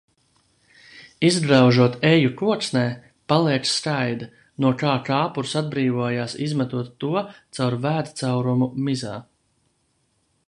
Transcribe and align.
Izgraužot 1.27 1.97
eju 2.11 2.31
koksnē 2.39 2.85
paliek 3.33 3.67
skaida, 3.71 4.29
no 4.65 4.71
kā 4.83 4.93
kāpurs 5.09 5.53
atbrīvojās 5.63 6.35
izmetot 6.47 6.91
to 7.05 7.25
caur 7.59 7.77
vēdcaurumu 7.85 8.71
mizā. 8.89 9.13